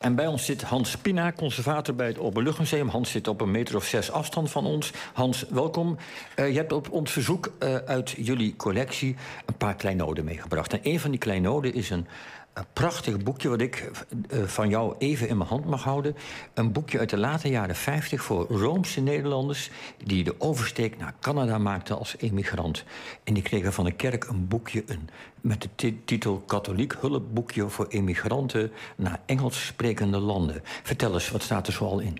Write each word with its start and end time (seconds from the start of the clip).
En 0.00 0.14
bij 0.14 0.26
ons 0.26 0.44
zit 0.44 0.62
Hans 0.62 0.96
Pina, 0.96 1.32
conservator 1.32 1.94
bij 1.94 2.06
het 2.06 2.18
Openluchtmuseum. 2.18 2.88
Hans 2.88 3.10
zit 3.10 3.28
op 3.28 3.40
een 3.40 3.50
meter 3.50 3.76
of 3.76 3.84
zes 3.84 4.10
afstand 4.10 4.50
van 4.50 4.66
ons. 4.66 4.92
Hans, 5.12 5.44
welkom. 5.48 5.96
Uh, 6.36 6.48
je 6.48 6.56
hebt 6.56 6.72
op 6.72 6.90
ons 6.90 7.12
verzoek 7.12 7.52
uh, 7.58 7.74
uit 7.74 8.14
jullie 8.16 8.56
collectie 8.56 9.16
een 9.46 9.56
paar 9.56 9.74
kleinoden 9.74 10.24
meegebracht. 10.24 10.72
En 10.72 10.80
een 10.82 11.00
van 11.00 11.10
die 11.10 11.18
kleinoden 11.18 11.74
is 11.74 11.90
een, 11.90 12.06
een 12.52 12.64
prachtig 12.72 13.22
boekje 13.22 13.48
wat 13.48 13.60
ik 13.60 13.90
uh, 14.30 14.42
van 14.42 14.68
jou 14.68 14.94
even 14.98 15.28
in 15.28 15.36
mijn 15.36 15.48
hand 15.48 15.64
mag 15.64 15.84
houden. 15.84 16.16
Een 16.54 16.72
boekje 16.72 16.98
uit 16.98 17.10
de 17.10 17.16
late 17.16 17.48
jaren 17.48 17.76
50 17.76 18.22
voor 18.22 18.46
Roomse 18.48 19.00
Nederlanders... 19.00 19.70
die 20.04 20.24
de 20.24 20.34
oversteek 20.38 20.98
naar 20.98 21.14
Canada 21.20 21.58
maakten 21.58 21.98
als 21.98 22.16
emigrant. 22.18 22.84
En 23.24 23.34
die 23.34 23.42
kregen 23.42 23.72
van 23.72 23.84
de 23.84 23.92
kerk 23.92 24.24
een 24.24 24.48
boekje 24.48 24.82
een, 24.86 25.08
met 25.40 25.68
de 25.76 26.04
titel... 26.04 26.42
Katholiek 26.46 26.94
hulpboekje 27.00 27.68
voor 27.68 27.86
emigranten 27.86 28.72
naar 28.96 29.20
Engels 29.26 29.66
sprekende 29.66 30.18
landen. 30.18 30.60
Vertel 30.82 31.12
eens, 31.12 31.30
wat 31.30 31.42
staat 31.42 31.66
er 31.66 31.72
zoal 31.72 32.00
in? 32.00 32.18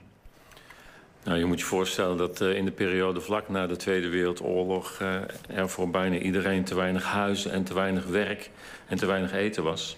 Nou, 1.24 1.38
je 1.38 1.44
moet 1.44 1.60
je 1.60 1.66
voorstellen 1.66 2.16
dat 2.16 2.40
uh, 2.40 2.56
in 2.56 2.64
de 2.64 2.70
periode 2.70 3.20
vlak 3.20 3.48
na 3.48 3.66
de 3.66 3.76
Tweede 3.76 4.08
Wereldoorlog... 4.08 4.98
Uh, 5.02 5.16
er 5.48 5.68
voor 5.68 5.90
bijna 5.90 6.18
iedereen 6.18 6.64
te 6.64 6.74
weinig 6.74 7.04
huizen 7.04 7.52
en 7.52 7.64
te 7.64 7.74
weinig 7.74 8.06
werk 8.06 8.50
en 8.86 8.96
te 8.96 9.06
weinig 9.06 9.32
eten 9.32 9.62
was... 9.62 9.96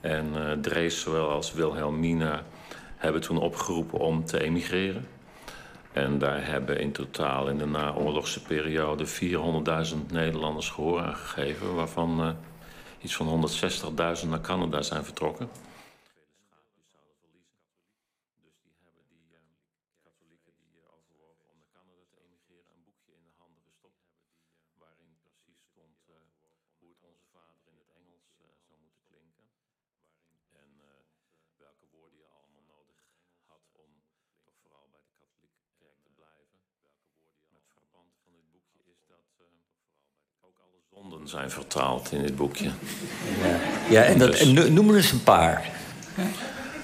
En 0.00 0.26
uh, 0.34 0.52
Drees, 0.52 1.00
zowel 1.00 1.30
als 1.30 1.52
Wilhelmina, 1.52 2.42
hebben 2.96 3.20
toen 3.20 3.38
opgeroepen 3.38 3.98
om 3.98 4.24
te 4.24 4.42
emigreren. 4.42 5.08
En 5.92 6.18
daar 6.18 6.46
hebben 6.46 6.80
in 6.80 6.92
totaal 6.92 7.48
in 7.48 7.58
de 7.58 7.66
naoorlogse 7.66 8.42
periode 8.42 9.06
400.000 9.06 9.96
Nederlanders 10.10 10.70
gehoor 10.70 11.00
aan 11.00 11.16
gegeven, 11.16 11.74
waarvan 11.74 12.20
uh, 12.20 12.30
iets 13.00 13.16
van 13.16 13.48
160.000 14.22 14.28
naar 14.28 14.40
Canada 14.40 14.82
zijn 14.82 15.04
vertrokken. 15.04 15.48
Zonden 41.10 41.28
zijn 41.28 41.50
vertaald 41.50 42.12
in 42.12 42.22
dit 42.22 42.36
boekje. 42.36 42.64
Ja, 42.64 43.58
ja 43.88 44.02
en, 44.02 44.18
dat, 44.18 44.30
dus... 44.30 44.40
en 44.40 44.74
noem 44.74 44.88
er 44.88 44.96
eens 44.96 45.12
een 45.12 45.22
paar. 45.22 45.64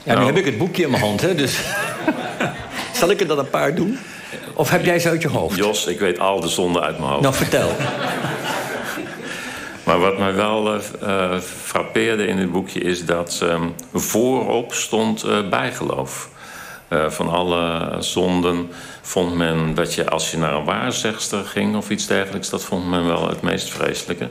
Ja, 0.04 0.12
nu 0.12 0.14
nou. 0.14 0.26
heb 0.26 0.36
ik 0.36 0.44
het 0.44 0.58
boekje 0.58 0.82
in 0.82 0.90
mijn 0.90 1.02
hand, 1.02 1.20
hè, 1.20 1.34
dus... 1.34 1.60
Zal 3.00 3.10
ik 3.10 3.20
er 3.20 3.26
dan 3.26 3.38
een 3.38 3.50
paar 3.50 3.74
doen? 3.74 3.98
Of 4.54 4.70
heb 4.70 4.84
jij 4.84 4.98
ze 4.98 5.08
uit 5.08 5.22
je 5.22 5.28
hoofd? 5.28 5.56
Jos, 5.56 5.86
ik 5.86 5.98
weet 5.98 6.18
al 6.18 6.40
de 6.40 6.48
zonden 6.48 6.82
uit 6.82 6.98
mijn 6.98 7.10
hoofd. 7.10 7.22
Nou, 7.22 7.34
vertel. 7.34 7.70
maar 9.86 9.98
wat 9.98 10.18
mij 10.18 10.34
wel 10.34 10.74
uh, 10.74 11.38
frappeerde 11.38 12.26
in 12.26 12.36
dit 12.36 12.52
boekje 12.52 12.80
is 12.80 13.04
dat 13.04 13.40
um, 13.42 13.74
voorop 13.92 14.74
stond 14.74 15.24
uh, 15.24 15.48
bijgeloof. 15.48 16.30
Uh, 16.92 17.10
van 17.10 17.28
alle 17.28 17.96
zonden 17.98 18.70
vond 19.02 19.34
men 19.34 19.74
dat 19.74 19.94
je 19.94 20.10
als 20.10 20.30
je 20.30 20.36
naar 20.36 20.54
een 20.54 20.64
waarzegster 20.64 21.44
ging 21.44 21.76
of 21.76 21.90
iets 21.90 22.06
dergelijks, 22.06 22.50
dat 22.50 22.64
vond 22.64 22.88
men 22.88 23.06
wel 23.06 23.28
het 23.28 23.42
meest 23.42 23.70
vreselijke. 23.70 24.28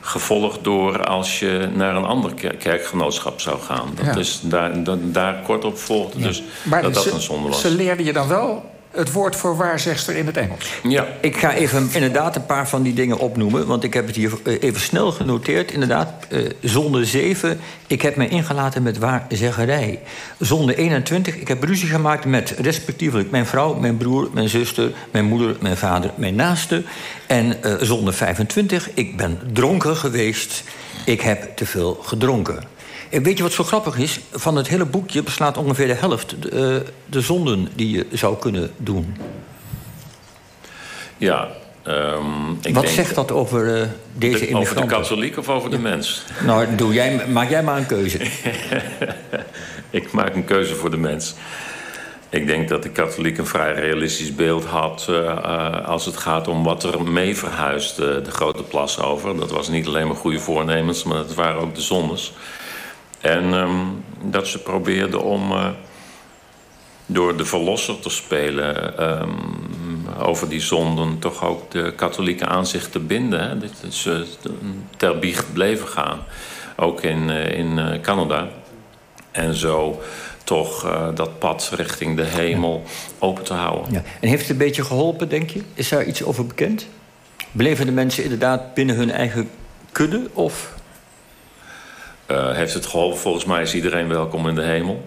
Gevolgd 0.00 0.64
door 0.64 1.04
als 1.04 1.38
je 1.38 1.68
naar 1.74 1.96
een 1.96 2.04
ander 2.04 2.34
kerkgenootschap 2.58 3.40
zou 3.40 3.60
gaan. 3.60 3.92
Dat 3.94 4.04
ja. 4.04 4.16
is 4.16 4.40
daar, 4.42 4.82
dat, 4.82 4.98
daar 5.02 5.42
kort 5.42 5.64
op 5.64 5.78
volgde. 5.78 6.18
Ja. 6.18 6.26
Dus 6.26 6.42
maar 6.62 6.82
dat 6.82 6.94
dat 6.94 7.06
een 7.06 7.20
zonde 7.20 7.48
was. 7.48 7.60
Ze 7.60 7.70
leerden 7.70 8.04
je 8.04 8.12
dan 8.12 8.28
wel 8.28 8.70
het 8.92 9.12
woord 9.12 9.36
voor 9.36 9.56
waarzegster 9.56 10.16
in 10.16 10.26
het 10.26 10.36
Engels. 10.36 10.80
Ja. 10.82 11.06
Ik 11.20 11.36
ga 11.36 11.54
even 11.54 11.88
inderdaad 11.92 12.36
een 12.36 12.46
paar 12.46 12.68
van 12.68 12.82
die 12.82 12.94
dingen 12.94 13.18
opnoemen. 13.18 13.66
Want 13.66 13.84
ik 13.84 13.94
heb 13.94 14.06
het 14.06 14.16
hier 14.16 14.32
eh, 14.44 14.62
even 14.62 14.80
snel 14.80 15.12
genoteerd. 15.12 15.72
Inderdaad, 15.72 16.26
uh, 16.28 16.50
zonde 16.60 17.04
7. 17.04 17.60
Ik 17.86 18.02
heb 18.02 18.16
me 18.16 18.28
ingelaten 18.28 18.82
met 18.82 18.98
waarzeggerij. 18.98 20.00
Zonde 20.38 20.74
21. 20.74 21.36
Ik 21.36 21.48
heb 21.48 21.62
ruzie 21.62 21.88
gemaakt 21.88 22.24
met 22.24 22.50
respectievelijk 22.50 23.30
mijn 23.30 23.46
vrouw, 23.46 23.74
mijn 23.74 23.96
broer, 23.96 24.28
mijn 24.32 24.48
zuster, 24.48 24.92
mijn 25.10 25.24
moeder, 25.24 25.56
mijn 25.60 25.76
vader, 25.76 26.10
mijn 26.14 26.34
naaste. 26.34 26.82
En 27.26 27.56
uh, 27.64 27.74
zonde 27.80 28.12
25. 28.12 28.90
Ik 28.94 29.16
ben 29.16 29.38
dronken 29.52 29.96
geweest. 29.96 30.64
Ik 31.04 31.20
heb 31.20 31.56
te 31.56 31.66
veel 31.66 31.98
gedronken. 32.02 32.72
En 33.12 33.22
weet 33.22 33.36
je 33.36 33.42
wat 33.42 33.52
zo 33.52 33.64
grappig 33.64 33.98
is? 33.98 34.20
Van 34.30 34.56
het 34.56 34.68
hele 34.68 34.84
boekje 34.84 35.22
beslaat 35.22 35.56
ongeveer 35.56 35.86
de 35.86 35.94
helft 35.94 36.42
de, 36.42 36.84
de 37.06 37.20
zonden 37.20 37.68
die 37.74 37.96
je 37.96 38.06
zou 38.12 38.38
kunnen 38.38 38.70
doen. 38.76 39.16
Ja. 41.16 41.48
Um, 41.86 42.58
ik 42.62 42.74
wat 42.74 42.82
denk, 42.82 42.94
zegt 42.94 43.14
dat 43.14 43.32
over 43.32 43.80
uh, 43.80 43.86
deze 44.12 44.46
de, 44.46 44.56
Over 44.56 44.76
de 44.76 44.86
katholiek 44.86 45.38
of 45.38 45.48
over 45.48 45.70
de 45.70 45.78
mens? 45.78 46.24
Nou, 46.44 46.74
doe 46.74 46.92
jij, 46.92 47.26
maak 47.28 47.50
jij 47.50 47.62
maar 47.62 47.76
een 47.76 47.86
keuze. 47.86 48.18
ik 49.90 50.12
maak 50.12 50.34
een 50.34 50.44
keuze 50.44 50.74
voor 50.74 50.90
de 50.90 50.96
mens. 50.96 51.34
Ik 52.28 52.46
denk 52.46 52.68
dat 52.68 52.82
de 52.82 52.90
katholiek 52.90 53.38
een 53.38 53.46
vrij 53.46 53.74
realistisch 53.74 54.34
beeld 54.34 54.64
had 54.64 55.06
uh, 55.10 55.86
als 55.86 56.04
het 56.04 56.16
gaat 56.16 56.48
om 56.48 56.64
wat 56.64 56.84
er 56.84 57.02
mee 57.02 57.36
verhuisd 57.36 58.00
uh, 58.00 58.06
de 58.06 58.30
grote 58.30 58.62
plas 58.62 59.00
over. 59.00 59.36
Dat 59.36 59.50
was 59.50 59.68
niet 59.68 59.86
alleen 59.86 60.06
maar 60.06 60.16
goede 60.16 60.38
voornemens, 60.38 61.04
maar 61.04 61.16
dat 61.16 61.34
waren 61.34 61.60
ook 61.60 61.74
de 61.74 61.80
zondes. 61.80 62.32
En 63.22 63.52
um, 63.52 64.04
dat 64.22 64.46
ze 64.46 64.58
probeerden 64.58 65.22
om 65.22 65.52
uh, 65.52 65.68
door 67.06 67.36
de 67.36 67.44
verlosser 67.44 67.98
te 68.00 68.10
spelen 68.10 69.02
um, 69.22 70.08
over 70.22 70.48
die 70.48 70.60
zonden 70.60 71.18
toch 71.18 71.44
ook 71.44 71.70
de 71.70 71.92
katholieke 71.96 72.46
aanzicht 72.46 72.92
te 72.92 72.98
binden. 72.98 73.60
Dat 73.60 73.94
ze 73.94 74.26
ter 74.96 75.18
biecht 75.18 75.52
bleven 75.52 75.88
gaan, 75.88 76.18
ook 76.76 77.02
in, 77.02 77.28
uh, 77.28 77.58
in 77.58 78.00
Canada. 78.00 78.48
En 79.30 79.54
zo 79.54 80.00
toch 80.44 80.86
dat 81.14 81.38
pad 81.38 81.72
richting 81.74 82.16
de 82.16 82.24
hemel 82.24 82.82
open 83.18 83.44
te 83.44 83.54
houden. 83.54 83.92
Ja. 83.92 84.02
En 84.20 84.28
heeft 84.28 84.42
het 84.42 84.50
een 84.50 84.56
beetje 84.56 84.84
geholpen, 84.84 85.28
denk 85.28 85.50
je? 85.50 85.62
Is 85.74 85.88
daar 85.88 86.04
iets 86.04 86.22
over 86.22 86.46
bekend? 86.46 86.86
Bleven 87.52 87.86
de 87.86 87.92
mensen 87.92 88.22
inderdaad 88.22 88.74
binnen 88.74 88.96
hun 88.96 89.10
eigen 89.10 89.50
kudde? 89.92 90.28
Of 90.32 90.74
uh, 92.30 92.50
heeft 92.50 92.74
het 92.74 92.86
geholpen. 92.86 93.18
Volgens 93.18 93.44
mij 93.44 93.62
is 93.62 93.74
iedereen 93.74 94.08
welkom 94.08 94.48
in 94.48 94.54
de 94.54 94.62
hemel. 94.62 95.04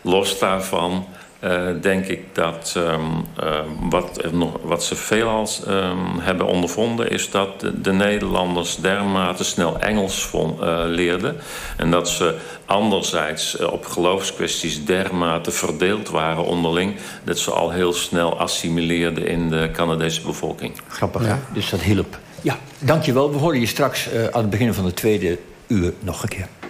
Los 0.00 0.38
daarvan 0.38 1.06
uh, 1.44 1.68
denk 1.80 2.06
ik 2.06 2.34
dat 2.34 2.74
um, 2.76 3.24
uh, 3.42 3.58
wat, 3.90 4.32
nog, 4.32 4.56
wat 4.62 4.84
ze 4.84 4.96
veelal 4.96 5.48
um, 5.68 6.18
hebben 6.18 6.46
ondervonden... 6.46 7.10
is 7.10 7.30
dat 7.30 7.60
de, 7.60 7.80
de, 7.80 7.92
Nederlanders 7.92 8.76
dermate 8.76 9.44
snel 9.44 9.78
Engels 9.78 10.24
von, 10.24 10.56
leerden... 10.86 11.36
en 11.76 11.90
dat 11.90 12.08
ze 12.08 12.36
anderzijds 12.66 13.56
op 13.56 13.86
geloofskwesties 13.86 14.84
dermate 14.84 15.50
verdeeld 15.50 16.08
waren 16.08 16.44
onderling... 16.44 16.96
dat 17.24 17.38
ze 17.38 17.50
al 17.50 17.70
heel 17.70 17.92
snel 17.92 18.38
assimileerden 18.38 19.26
in 19.26 19.48
de 19.48 19.70
Canadese 19.72 20.20
bevolking. 20.20 20.72
Grappig, 20.88 21.24
ja. 21.24 21.40
dus 21.52 21.70
dat 21.70 21.80
hielp. 21.80 22.18
Ja, 22.42 22.58
dankjewel. 22.78 23.32
We 23.32 23.38
horen 23.38 23.60
je 23.60 23.66
straks 23.66 24.08
aan 24.30 24.40
het 24.40 24.50
begin 24.50 24.74
van 24.74 24.84
de 24.84 24.94
tweede 24.94 25.38
uur 25.72 25.92
nog 26.00 26.20
een. 26.20 26.61